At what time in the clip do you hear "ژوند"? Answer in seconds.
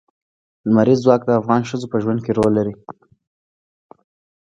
2.03-2.19